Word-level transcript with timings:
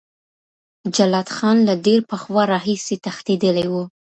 جلات 0.95 1.29
خان 1.35 1.57
له 1.67 1.73
ډیر 1.85 1.99
پخوا 2.09 2.43
راهیسې 2.53 2.95
تښتېدلی 3.03 3.65
و. 3.71 3.73